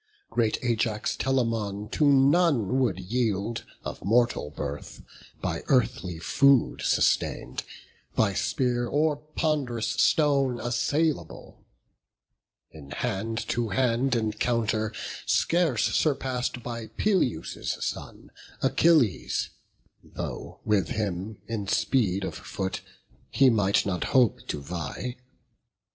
Great 0.31 0.57
Ajax 0.63 1.15
Telamon 1.15 1.87
to 1.91 2.11
none 2.11 2.79
would 2.79 2.99
yield, 2.99 3.63
Of 3.83 4.03
mortal 4.03 4.49
birth, 4.49 5.03
by 5.43 5.61
earthly 5.67 6.17
food 6.17 6.81
sustain'd, 6.81 7.63
By 8.15 8.33
spear 8.33 8.87
or 8.87 9.17
pond'rous 9.35 9.89
stone 10.01 10.59
assailable; 10.59 11.63
In 12.71 12.89
hand 12.89 13.47
to 13.49 13.69
hand 13.69 14.15
encounter, 14.15 14.91
scarce 15.27 15.83
surpass'd 15.93 16.63
By 16.63 16.87
Peleus' 16.87 17.77
son 17.85 18.31
Achilles; 18.63 19.51
though 20.01 20.61
with 20.65 20.87
him 20.87 21.37
In 21.45 21.67
speed 21.67 22.23
of 22.23 22.33
foot 22.33 22.81
he 23.29 23.51
might 23.51 23.85
not 23.85 24.05
hope 24.15 24.47
to 24.47 24.61
vie. 24.63 25.17